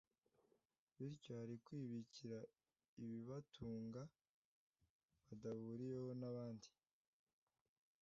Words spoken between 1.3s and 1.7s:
bari